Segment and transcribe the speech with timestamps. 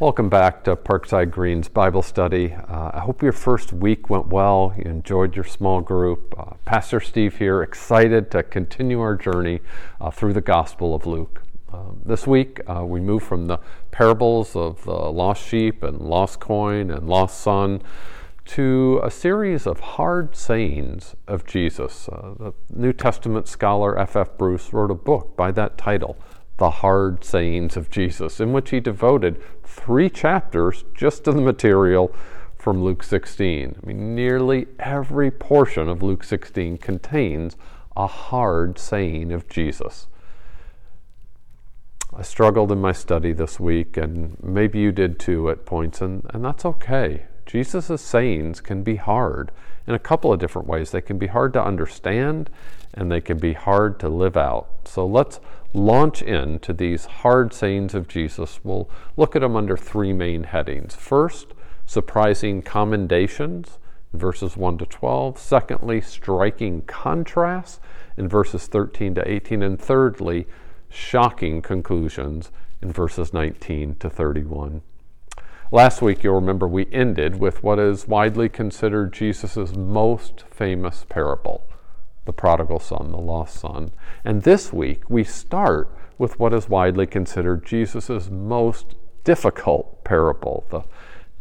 [0.00, 2.54] Welcome back to Parkside Green's Bible study.
[2.54, 4.72] Uh, I hope your first week went well.
[4.76, 6.36] You enjoyed your small group.
[6.38, 9.58] Uh, Pastor Steve here, excited to continue our journey
[10.00, 11.42] uh, through the Gospel of Luke.
[11.72, 13.58] Um, this week, uh, we move from the
[13.90, 17.82] parables of the lost sheep and lost coin and lost son
[18.44, 22.08] to a series of hard sayings of Jesus.
[22.08, 24.38] Uh, the New Testament scholar F.F.
[24.38, 26.16] Bruce wrote a book by that title,
[26.58, 32.14] The Hard Sayings of Jesus, in which he devoted three chapters just to the material
[32.56, 33.76] from Luke 16.
[33.82, 37.56] I mean, nearly every portion of Luke 16 contains
[37.96, 40.08] a hard saying of Jesus.
[42.16, 46.22] I struggled in my study this week, and maybe you did too at points, and,
[46.30, 47.26] and that's okay.
[47.48, 49.50] Jesus' sayings can be hard
[49.86, 50.90] in a couple of different ways.
[50.90, 52.50] They can be hard to understand
[52.92, 54.68] and they can be hard to live out.
[54.84, 55.40] So let's
[55.74, 58.60] launch into these hard sayings of Jesus.
[58.64, 60.94] We'll look at them under three main headings.
[60.94, 61.48] First,
[61.86, 63.78] surprising commendations
[64.12, 65.38] verses 1 to 12.
[65.38, 67.80] Secondly, striking contrasts
[68.16, 69.62] in verses 13 to 18.
[69.62, 70.46] And thirdly,
[70.88, 74.82] shocking conclusions in verses 19 to 31.
[75.70, 81.64] Last week, you'll remember we ended with what is widely considered Jesus' most famous parable
[82.28, 83.90] the prodigal son, the lost son.
[84.22, 90.82] And this week, we start with what is widely considered Jesus' most difficult parable the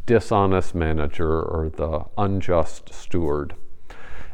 [0.06, 3.54] dishonest manager or the unjust steward.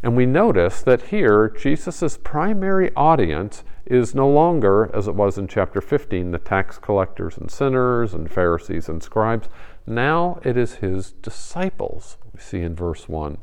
[0.04, 5.48] And we notice that here, Jesus' primary audience is no longer, as it was in
[5.48, 9.50] chapter 15, the tax collectors and sinners and Pharisees and scribes.
[9.88, 13.40] Now it is his disciples, we see in verse 1.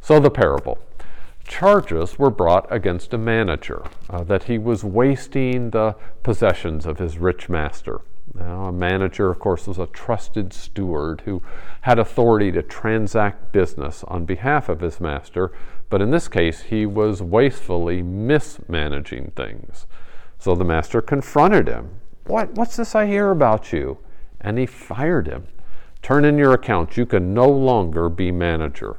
[0.00, 0.78] So the parable.
[1.46, 7.18] Charges were brought against a manager uh, that he was wasting the possessions of his
[7.18, 8.00] rich master.
[8.32, 11.42] Now, a manager, of course, was a trusted steward who
[11.82, 15.52] had authority to transact business on behalf of his master,
[15.90, 19.86] but in this case, he was wastefully mismanaging things.
[20.38, 22.00] So the master confronted him.
[22.26, 23.98] What, what's this I hear about you?
[24.40, 25.46] And he fired him.
[26.02, 26.96] Turn in your accounts.
[26.96, 28.96] You can no longer be manager.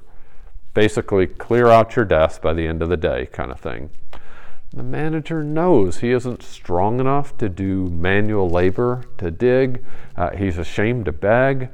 [0.75, 3.91] Basically, clear out your desk by the end of the day, kind of thing.
[4.74, 9.86] The manager knows he isn't strong enough to do manual labor, to dig.
[10.18, 11.69] Uh, he's ashamed to beg.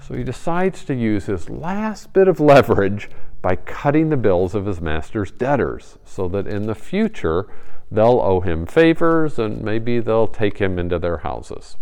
[0.00, 3.10] So he decides to use his last bit of leverage
[3.42, 7.46] by cutting the bills of his master's debtors so that in the future
[7.90, 11.76] they'll owe him favors and maybe they'll take him into their houses.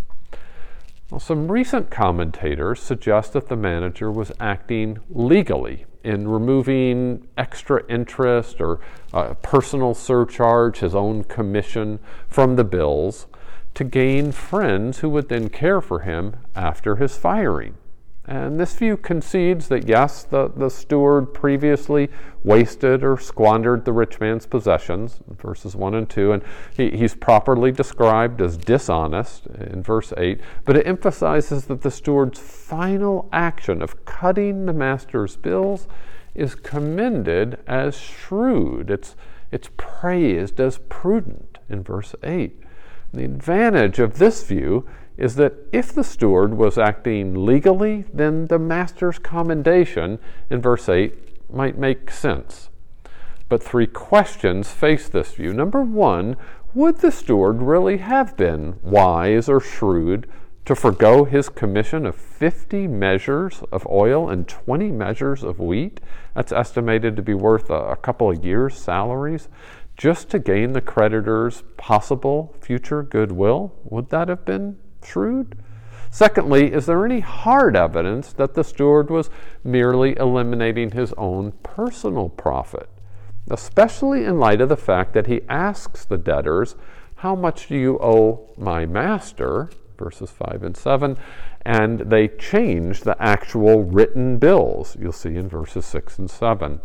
[1.08, 8.60] Well, some recent commentators suggest that the manager was acting legally in removing extra interest
[8.60, 8.78] or
[9.12, 11.98] uh, personal surcharge, his own commission
[12.28, 13.26] from the bills,
[13.74, 17.74] to gain friends who would then care for him after his firing.
[18.26, 22.08] And this view concedes that yes, the, the steward previously
[22.42, 26.42] wasted or squandered the rich man's possessions, verses 1 and 2, and
[26.74, 32.38] he, he's properly described as dishonest in verse 8, but it emphasizes that the steward's
[32.38, 35.86] final action of cutting the master's bills
[36.34, 38.90] is commended as shrewd.
[38.90, 39.16] It's,
[39.52, 42.58] it's praised as prudent in verse 8.
[43.12, 48.58] The advantage of this view is that if the steward was acting legally, then the
[48.58, 50.18] master's commendation
[50.50, 52.68] in verse 8 might make sense.
[53.48, 55.52] But three questions face this view.
[55.52, 56.36] Number one,
[56.74, 60.28] would the steward really have been wise or shrewd
[60.64, 66.00] to forego his commission of 50 measures of oil and 20 measures of wheat?
[66.34, 69.48] That's estimated to be worth a, a couple of years' salaries
[69.96, 73.72] just to gain the creditor's possible future goodwill?
[73.84, 75.56] Would that have been shrewd?
[76.10, 79.30] Secondly, is there any hard evidence that the steward was
[79.64, 82.88] merely eliminating his own personal profit?
[83.50, 86.76] Especially in light of the fact that he asks the debtors,
[87.16, 89.70] How much do you owe my master?
[89.96, 91.16] verses 5 and 7,
[91.64, 96.80] and they change the actual written bills, you'll see in verses 6 and 7.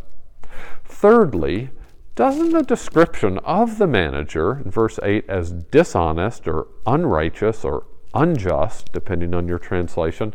[0.85, 1.69] Thirdly,
[2.15, 8.91] doesn't the description of the manager in verse 8 as dishonest or unrighteous or unjust,
[8.91, 10.33] depending on your translation,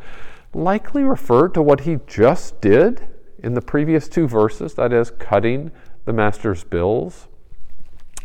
[0.53, 3.07] likely refer to what he just did
[3.39, 5.71] in the previous two verses, that is, cutting
[6.05, 7.29] the master's bills.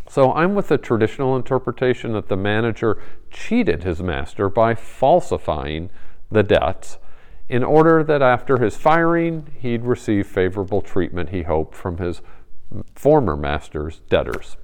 [0.10, 5.90] So I'm with the traditional interpretation that the manager cheated his master by falsifying
[6.32, 6.98] the debts
[7.48, 12.22] in order that after his firing he'd receive favorable treatment, he hoped, from his
[12.96, 14.56] former master's debtors.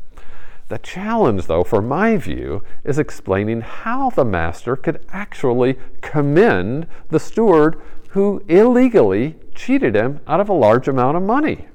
[0.68, 7.20] The challenge, though, for my view, is explaining how the master could actually commend the
[7.20, 7.80] steward
[8.10, 11.68] who illegally cheated him out of a large amount of money.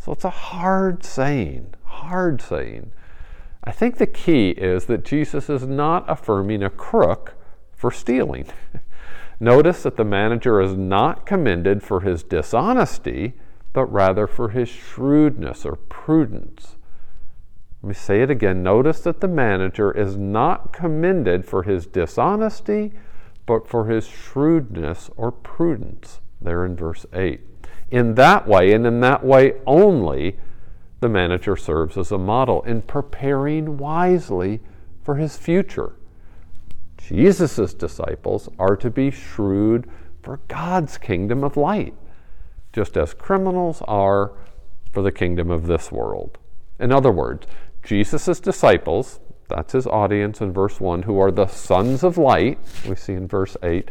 [0.00, 2.92] So it's a hard saying, hard saying.
[3.62, 7.34] I think the key is that Jesus is not affirming a crook
[7.74, 8.46] for stealing.
[9.40, 13.34] Notice that the manager is not commended for his dishonesty,
[13.74, 16.77] but rather for his shrewdness or prudence.
[17.88, 18.62] Let me say it again.
[18.62, 22.92] Notice that the manager is not commended for his dishonesty,
[23.46, 27.40] but for his shrewdness or prudence, there in verse 8.
[27.90, 30.36] In that way, and in that way only,
[31.00, 34.60] the manager serves as a model in preparing wisely
[35.02, 35.94] for his future.
[36.98, 39.88] Jesus' disciples are to be shrewd
[40.22, 41.94] for God's kingdom of light,
[42.70, 44.32] just as criminals are
[44.92, 46.36] for the kingdom of this world.
[46.78, 47.46] In other words,
[47.82, 52.58] Jesus' disciples, that's his audience in verse 1, who are the sons of light,
[52.88, 53.88] we see in verse 8,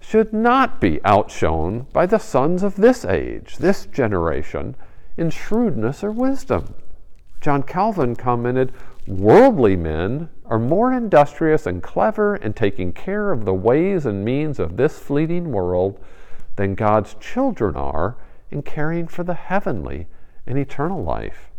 [0.00, 4.76] should not be outshone by the sons of this age, this generation,
[5.16, 6.74] in shrewdness or wisdom.
[7.40, 8.72] John Calvin commented,
[9.06, 14.60] Worldly men are more industrious and clever in taking care of the ways and means
[14.60, 15.98] of this fleeting world
[16.56, 18.16] than God's children are
[18.50, 20.06] in caring for the heavenly
[20.46, 21.51] and eternal life.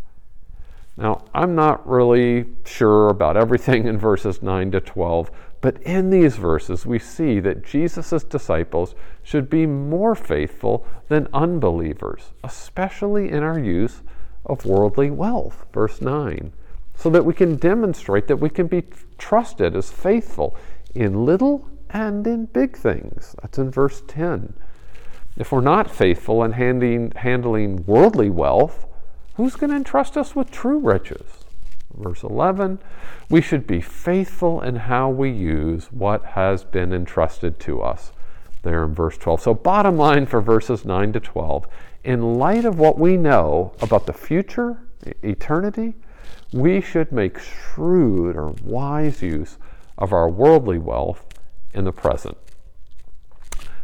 [0.96, 5.32] Now, I'm not really sure about everything in verses 9 to 12,
[5.62, 8.94] but in these verses we see that Jesus' disciples
[9.24, 14.02] should be more faithful than unbelievers, especially in our use
[14.46, 15.66] of worldly wealth.
[15.74, 16.54] Verse 9
[16.96, 18.84] so that we can demonstrate that we can be
[19.18, 20.56] trusted as faithful
[20.96, 23.36] in little and in big things.
[23.42, 24.54] That's in verse 10.
[25.38, 28.86] If we're not faithful in handing, handling worldly wealth,
[29.36, 31.44] who's going to entrust us with true riches?
[31.96, 32.80] Verse 11,
[33.30, 38.12] we should be faithful in how we use what has been entrusted to us.
[38.64, 39.42] There in verse 12.
[39.42, 41.68] So, bottom line for verses 9 to 12,
[42.04, 44.80] in light of what we know about the future,
[45.22, 45.96] eternity,
[46.52, 49.58] we should make shrewd or wise use
[49.98, 51.26] of our worldly wealth
[51.74, 52.38] in the present.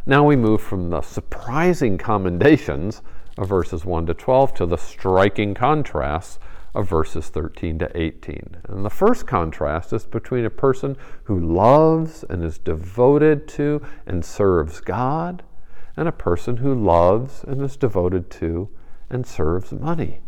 [0.06, 3.02] Now we move from the surprising commendations
[3.40, 6.38] of verses 1 to 12 to the striking contrasts
[6.74, 8.58] of verses 13 to 18.
[8.68, 14.24] And the first contrast is between a person who loves and is devoted to and
[14.24, 15.42] serves God
[15.96, 18.68] and a person who loves and is devoted to
[19.08, 20.20] and serves money.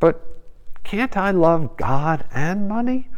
[0.00, 0.22] But
[0.84, 3.08] can't I love God and money?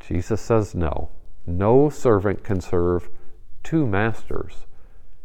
[0.00, 1.10] Jesus says no.
[1.46, 3.10] No servant can serve
[3.62, 4.66] two masters.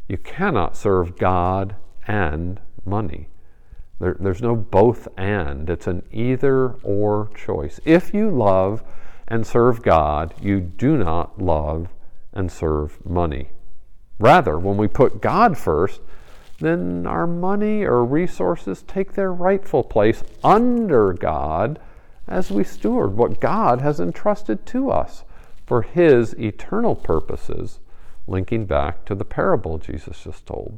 [0.09, 1.77] You cannot serve God
[2.07, 3.29] and money.
[3.99, 7.79] There, there's no both and, it's an either or choice.
[7.85, 8.83] If you love
[9.27, 11.87] and serve God, you do not love
[12.33, 13.49] and serve money.
[14.19, 16.01] Rather, when we put God first,
[16.59, 21.79] then our money or resources take their rightful place under God
[22.27, 25.23] as we steward what God has entrusted to us
[25.65, 27.79] for His eternal purposes,
[28.27, 30.77] linking back to the parable Jesus just told.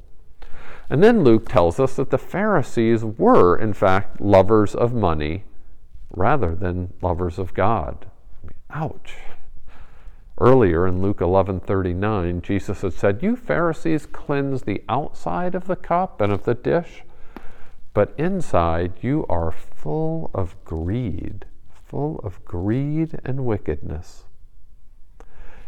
[0.90, 5.44] And then Luke tells us that the Pharisees were, in fact, lovers of money
[6.12, 8.06] rather than lovers of God.
[8.70, 9.16] Ouch.
[10.38, 16.20] Earlier in Luke 11:39, Jesus had said, "You Pharisees cleanse the outside of the cup
[16.20, 17.06] and of the dish,
[17.94, 24.26] but inside you are full of greed, full of greed and wickedness."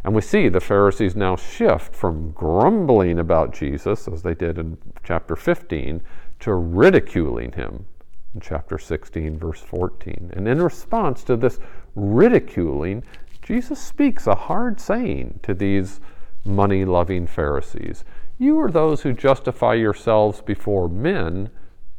[0.07, 4.77] And we see the Pharisees now shift from grumbling about Jesus, as they did in
[5.03, 6.01] chapter 15,
[6.39, 7.87] to ridiculing him
[8.33, 10.31] in chapter 16, verse 14.
[10.33, 11.59] And in response to this
[11.93, 13.03] ridiculing,
[13.41, 15.99] Jesus speaks a hard saying to these
[16.45, 18.05] money loving Pharisees.
[18.37, 21.49] You are those who justify yourselves before men,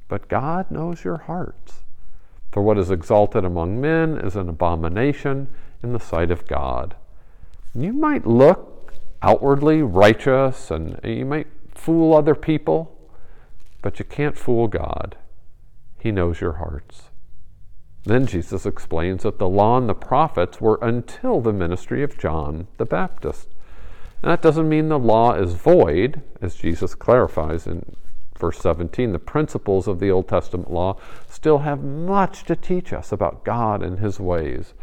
[0.08, 1.84] but God knows your hearts.
[2.52, 5.48] For what is exalted among men is an abomination
[5.82, 6.96] in the sight of God.
[7.74, 12.96] You might look outwardly righteous and you might fool other people,
[13.82, 15.16] but you can't fool God.
[15.98, 17.10] He knows your hearts.
[18.04, 22.68] Then Jesus explains that the law and the prophets were until the ministry of John
[22.78, 23.48] the Baptist.
[24.22, 27.96] And that doesn't mean the law is void, as Jesus clarifies in
[28.36, 29.12] verse 17.
[29.12, 30.96] The principles of the Old Testament law
[31.28, 34.74] still have much to teach us about God and his ways.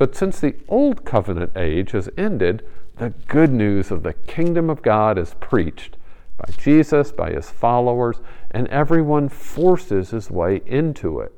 [0.00, 2.66] But since the Old Covenant age has ended,
[2.96, 5.98] the good news of the kingdom of God is preached
[6.38, 11.34] by Jesus, by his followers, and everyone forces his way into it.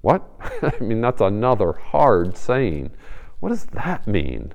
[0.00, 0.26] What?
[0.62, 2.92] I mean, that's another hard saying.
[3.40, 4.54] What does that mean?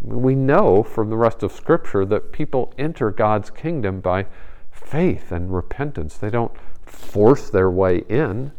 [0.00, 4.26] We know from the rest of Scripture that people enter God's kingdom by
[4.72, 6.18] faith and repentance.
[6.18, 8.50] They don't force their way in.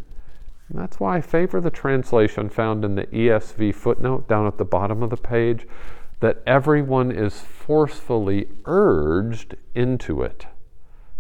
[0.70, 4.66] And that's why I favor the translation found in the ESV footnote down at the
[4.66, 5.68] bottom of the page
[6.22, 10.48] that everyone is forcefully urged into it.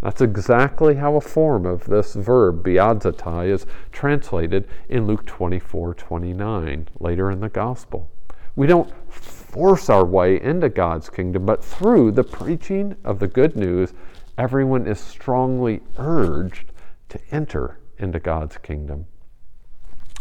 [0.01, 6.87] That's exactly how a form of this verb, biazetai, is translated in Luke 24 29,
[6.99, 8.09] later in the Gospel.
[8.55, 13.55] We don't force our way into God's kingdom, but through the preaching of the good
[13.55, 13.93] news,
[14.37, 16.71] everyone is strongly urged
[17.09, 19.07] to enter into God's kingdom.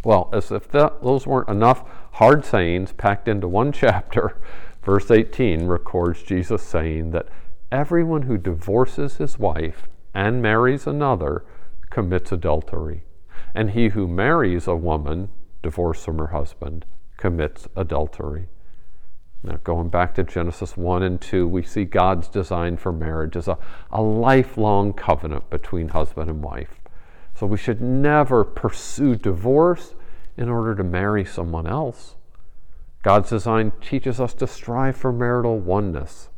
[0.04, 1.82] Well, as if that, those weren't enough
[2.12, 4.38] hard sayings packed into one chapter,
[4.82, 7.28] verse 18 records Jesus saying that
[7.73, 11.44] everyone who divorces his wife and marries another
[11.90, 13.04] commits adultery.
[13.54, 15.30] And he who marries a woman
[15.62, 16.84] divorced from her husband
[17.16, 18.49] commits adultery.
[19.42, 23.46] Now, going back to Genesis 1 and 2, we see God's design for marriage as
[23.46, 23.58] a,
[23.90, 26.80] a lifelong covenant between husband and wife.
[27.35, 29.95] So we should never pursue divorce
[30.37, 32.14] in order to marry someone else.
[33.03, 36.31] God's design teaches us to strive for marital oneness.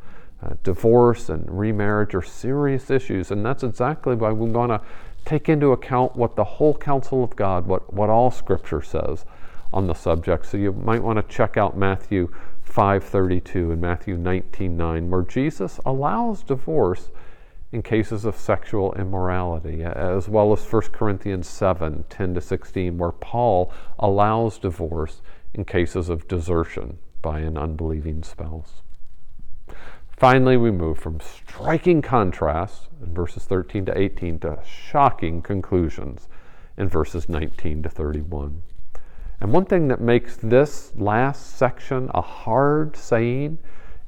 [0.42, 4.80] Uh, divorce and remarriage are serious issues, and that's exactly why we want to
[5.24, 9.24] take into account what the whole counsel of God, what, what all Scripture says
[9.72, 10.46] on the subject.
[10.46, 12.32] So you might want to check out Matthew
[12.68, 17.10] 5:32 and Matthew 19:9, where Jesus allows divorce
[17.76, 23.12] in cases of sexual immorality, as well as 1 Corinthians 7 10 to 16, where
[23.12, 25.20] Paul allows divorce
[25.52, 28.80] in cases of desertion by an unbelieving spouse.
[30.08, 36.28] Finally, we move from striking contrasts in verses 13 to 18 to shocking conclusions
[36.78, 38.62] in verses 19 to 31.
[39.38, 43.58] And one thing that makes this last section a hard saying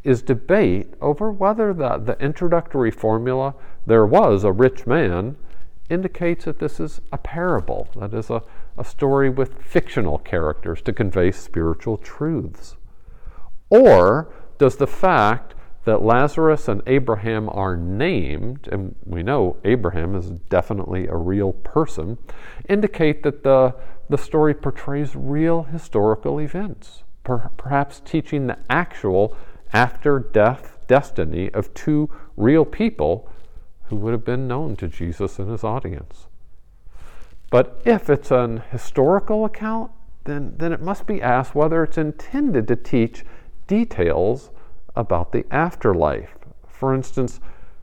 [0.08, 3.54] is debate over whether the, the introductory formula,
[3.86, 5.36] there was a rich man,
[5.90, 8.42] indicates that this is a parable, that is, a,
[8.78, 12.76] a story with fictional characters to convey spiritual truths.
[13.68, 20.30] Or does the fact that Lazarus and Abraham are named, and we know Abraham is
[20.30, 22.16] definitely a real person,
[22.66, 23.74] indicate that the,
[24.08, 29.36] the story portrays real historical events, per, perhaps teaching the actual
[29.72, 33.30] after death destiny of two real people
[33.84, 36.26] who would have been known to Jesus and his audience.
[37.50, 39.90] But if it's an historical account,
[40.24, 43.24] then, then it must be asked whether it's intended to teach
[43.66, 44.50] details
[44.94, 46.36] about the afterlife.
[46.68, 47.40] For instance,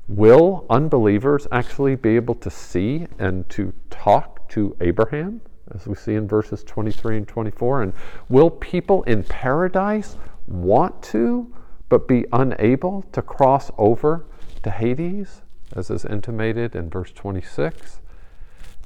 [0.07, 5.41] will unbelievers actually be able to see and to talk to Abraham,
[5.73, 7.81] as we see in verses 23 and 24?
[7.81, 7.93] And
[8.29, 11.51] will people in paradise want to
[11.89, 14.25] but be unable to cross over
[14.63, 15.41] to Hades,
[15.75, 17.99] as is intimated in verse 26.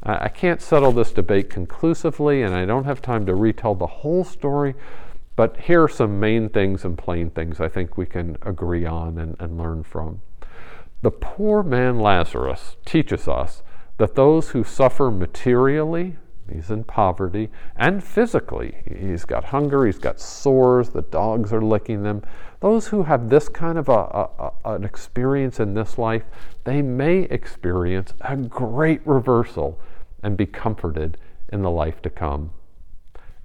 [0.02, 4.24] I can't settle this debate conclusively, and I don't have time to retell the whole
[4.24, 4.76] story,
[5.36, 9.18] but here are some main things and plain things I think we can agree on
[9.18, 10.22] and, and learn from.
[11.02, 13.62] The poor man Lazarus teaches us
[13.98, 16.18] that those who suffer materially
[16.52, 18.76] He's in poverty and physically.
[18.86, 22.24] He's got hunger, he's got sores, the dogs are licking them.
[22.60, 26.24] Those who have this kind of a, a, a, an experience in this life,
[26.64, 29.80] they may experience a great reversal
[30.22, 31.18] and be comforted
[31.52, 32.52] in the life to come.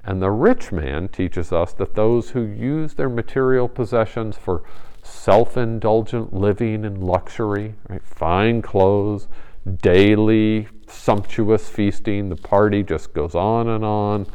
[0.05, 4.63] And the rich man teaches us that those who use their material possessions for
[5.03, 9.29] self indulgent living and luxury, right, fine clothes,
[9.65, 12.29] daily sumptuous feasting.
[12.29, 14.27] The party just goes on and on.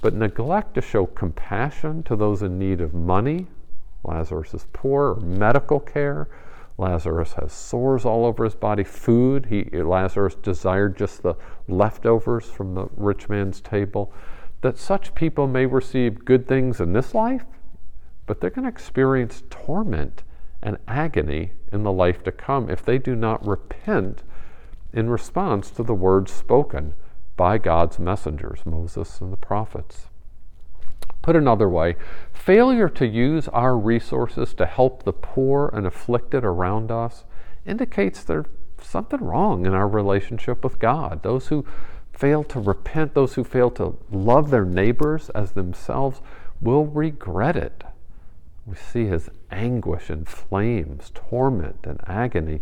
[0.00, 3.46] But neglect to show compassion to those in need of money.
[4.04, 6.28] Lazarus is poor, or medical care.
[6.76, 8.82] Lazarus has sores all over his body.
[8.82, 11.34] Food, he, Lazarus desired just the
[11.68, 14.12] leftovers from the rich man's table.
[14.62, 17.44] That such people may receive good things in this life,
[18.26, 20.22] but they're going to experience torment
[20.62, 24.22] and agony in the life to come if they do not repent
[24.92, 26.94] in response to the words spoken
[27.36, 30.08] by God's messengers, Moses and the prophets.
[31.22, 31.96] Put another way,
[32.32, 37.24] failure to use our resources to help the poor and afflicted around us
[37.64, 38.46] indicates there's
[38.80, 41.22] something wrong in our relationship with God.
[41.22, 41.64] Those who
[42.12, 46.20] fail to repent, those who fail to love their neighbors as themselves,
[46.60, 47.84] will regret it.
[48.66, 52.60] We see his anguish and flames, torment and agony.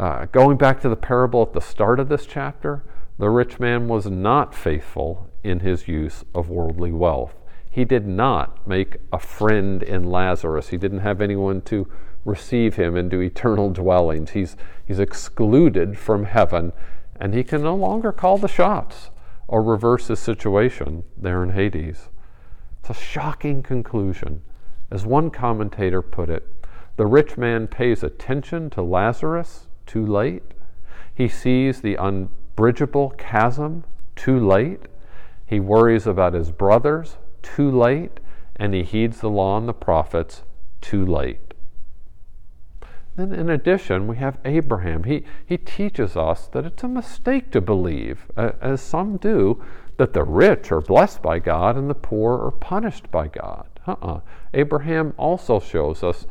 [0.00, 2.82] Uh, going back to the parable at the start of this chapter,
[3.18, 7.34] The rich man was not faithful in his use of worldly wealth.
[7.70, 10.68] He did not make a friend in Lazarus.
[10.68, 11.86] He didn't have anyone to
[12.24, 14.30] receive him into eternal dwellings.
[14.30, 16.72] He's, he's excluded from heaven,
[17.20, 19.10] and he can no longer call the shots
[19.48, 22.08] or reverse his situation there in Hades.
[22.80, 24.40] It's a shocking conclusion.
[24.90, 26.48] As one commentator put it,
[26.96, 30.42] the rich man pays attention to Lazarus too late.
[31.12, 34.82] He sees the unbridgeable chasm too late.
[35.46, 38.20] He worries about his brothers too late.
[38.56, 40.42] And he heeds the law and the prophets
[40.80, 41.54] too late.
[43.16, 45.04] Then, in addition, we have Abraham.
[45.04, 49.62] He, he teaches us that it's a mistake to believe, as some do,
[49.96, 53.66] that the rich are blessed by God and the poor are punished by God.
[53.86, 54.20] Uh-uh.
[54.54, 56.26] Abraham also shows us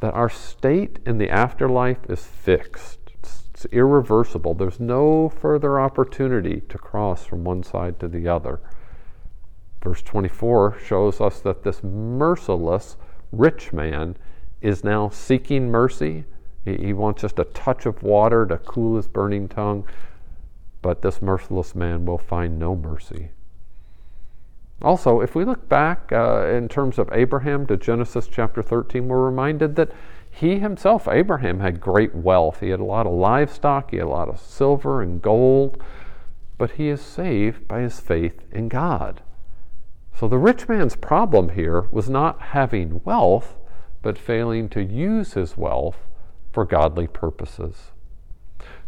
[0.00, 2.97] that our state in the afterlife is fixed,
[3.58, 4.54] it's irreversible.
[4.54, 8.60] There's no further opportunity to cross from one side to the other.
[9.82, 12.96] Verse 24 shows us that this merciless
[13.32, 14.16] rich man
[14.60, 16.24] is now seeking mercy.
[16.64, 19.84] He, wants just a touch of water to cool his burning tongue,
[20.80, 23.30] but this merciless man will find no mercy.
[24.82, 29.24] Also, if we look back uh, in terms of Abraham to Genesis chapter 13, we're
[29.24, 29.90] reminded that
[30.30, 32.60] he himself, Abraham, had great wealth.
[32.60, 35.82] He had a lot of livestock, he had a lot of silver and gold,
[36.56, 39.22] but he is saved by his faith in God.
[40.14, 43.56] So the rich man's problem here was not having wealth,
[44.02, 46.06] but failing to use his wealth
[46.52, 47.92] for godly purposes.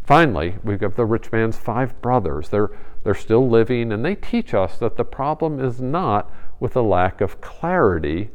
[0.03, 2.49] Finally, we've got the rich man's five brothers.
[2.49, 2.71] They're,
[3.05, 7.21] they're still living, and they teach us that the problem is not with a lack
[7.21, 8.31] of clarity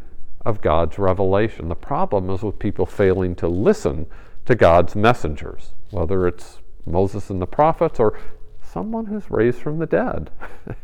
[0.45, 1.69] of God's revelation.
[1.69, 4.05] The problem is with people failing to listen
[4.45, 8.19] to God's messengers, whether it's Moses and the prophets or
[8.61, 10.29] someone who's raised from the dead.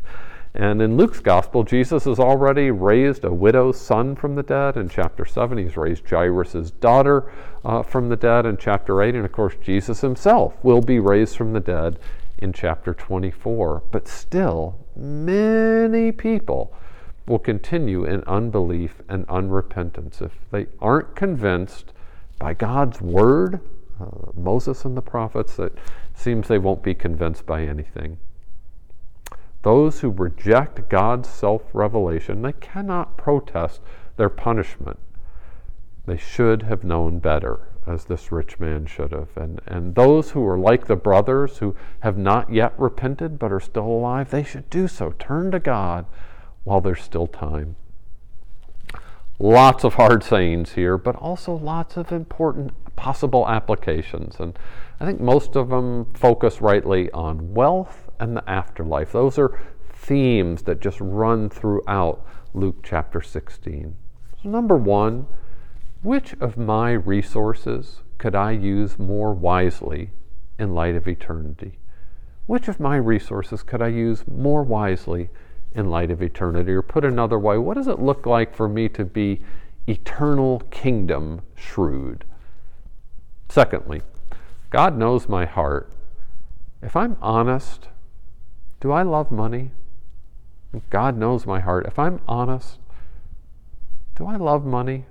[0.54, 4.76] And in Luke's gospel, Jesus has already raised a widow's son from the dead.
[4.76, 7.32] In chapter 7, he's raised Jairus' daughter
[7.64, 9.14] uh, from the dead in chapter 8.
[9.14, 11.98] And of course, Jesus himself will be raised from the dead
[12.36, 13.84] in chapter 24.
[13.90, 16.74] But still, many people
[17.32, 21.94] will continue in unbelief and unrepentance if they aren't convinced
[22.38, 23.58] by God's word.
[23.98, 25.72] Uh, Moses and the prophets, it
[26.14, 28.18] seems they won't be convinced by anything.
[29.62, 33.80] Those who reject God's self revelation, they cannot protest
[34.18, 34.98] their punishment.
[36.04, 39.34] They should have known better, as this rich man should have.
[39.36, 43.60] And, and those who are like the brothers who have not yet repented but are
[43.60, 45.14] still alive, they should do so.
[45.18, 46.04] Turn to God
[46.64, 47.76] while there's still time.
[49.38, 54.36] Lots of hard sayings here, but also lots of important possible applications.
[54.38, 54.56] And
[55.00, 59.12] I think most of them focus rightly on wealth and the afterlife.
[59.12, 59.60] Those are
[59.92, 63.96] themes that just run throughout Luke chapter 16.
[64.42, 65.26] So number one,
[66.02, 70.10] which of my resources could I use more wisely
[70.58, 71.78] in light of eternity?
[72.46, 75.30] Which of my resources could I use more wisely
[75.74, 76.72] in light of eternity?
[76.72, 79.40] Or put another way, what does it look like for me to be
[79.86, 82.24] eternal kingdom shrewd?
[83.48, 84.02] Secondly,
[84.70, 85.92] God knows my heart.
[86.82, 87.88] If I'm honest,
[88.80, 89.70] do I love money?
[90.90, 91.86] God knows my heart.
[91.86, 92.78] If I'm honest,
[94.16, 95.04] do I love money?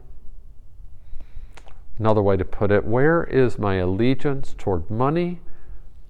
[2.00, 5.40] Another way to put it, where is my allegiance toward money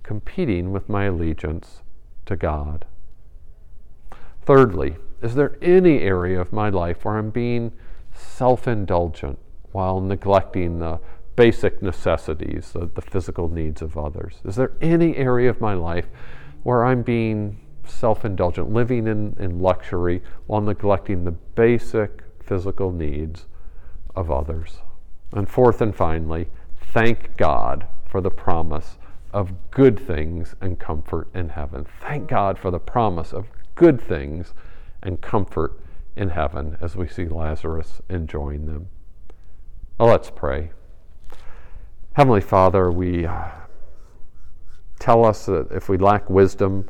[0.04, 1.82] competing with my allegiance
[2.26, 2.86] to God?
[4.44, 7.72] Thirdly, is there any area of my life where I'm being
[8.14, 9.40] self indulgent
[9.72, 11.00] while neglecting the
[11.36, 14.42] basic necessities, the, the physical needs of others?
[14.44, 16.08] Is there any area of my life
[16.64, 23.46] where I'm being self indulgent, living in, in luxury while neglecting the basic physical needs
[24.16, 24.80] of others.
[25.34, 26.48] And fourth and finally,
[26.94, 28.98] thank God for the promise
[29.34, 31.86] of good things and comfort in heaven.
[32.02, 34.54] Thank God for the promise of good things
[35.02, 35.80] and comfort
[36.16, 38.88] in heaven as we see Lazarus enjoying them.
[39.98, 40.72] Well, let's pray.
[42.14, 43.50] Heavenly Father, we uh,
[45.00, 46.90] tell us that if we lack wisdom,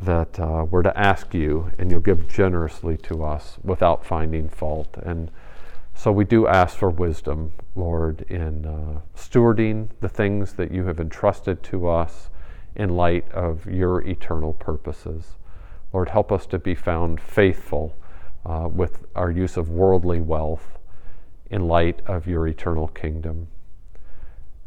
[0.00, 4.96] that uh, we're to ask you, and you'll give generously to us without finding fault.
[5.02, 5.30] And
[5.94, 11.00] so we do ask for wisdom, Lord, in uh, stewarding the things that you have
[11.00, 12.28] entrusted to us
[12.74, 15.36] in light of your eternal purposes.
[15.96, 17.96] Lord, help us to be found faithful
[18.44, 20.78] uh, with our use of worldly wealth
[21.50, 23.48] in light of your eternal kingdom.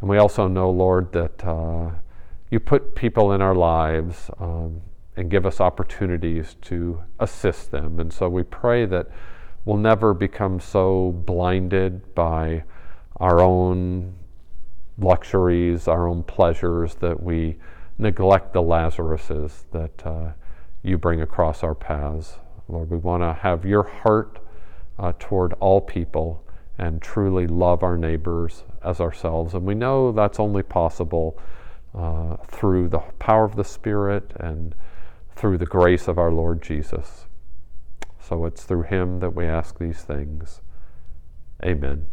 [0.01, 1.91] And we also know, Lord, that uh,
[2.49, 4.81] you put people in our lives um,
[5.15, 7.99] and give us opportunities to assist them.
[7.99, 9.07] And so we pray that
[9.65, 12.63] we'll never become so blinded by
[13.17, 14.15] our own
[14.97, 17.57] luxuries, our own pleasures, that we
[17.99, 20.31] neglect the Lazaruses that uh,
[20.83, 22.37] you bring across our paths.
[22.67, 24.39] Lord, we want to have your heart
[24.97, 26.43] uh, toward all people
[26.77, 29.53] and truly love our neighbors as ourselves.
[29.53, 31.37] And we know that's only possible
[31.93, 34.75] uh, through the power of the Spirit and
[35.35, 37.25] through the grace of our Lord Jesus.
[38.21, 40.61] So it's through him that we ask these things.
[41.63, 42.05] Amen.